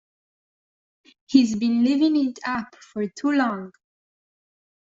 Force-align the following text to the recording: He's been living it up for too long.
He's 1.27 1.55
been 1.55 1.83
living 1.83 2.15
it 2.29 2.39
up 2.43 2.73
for 2.77 3.07
too 3.07 3.33
long. 3.33 3.71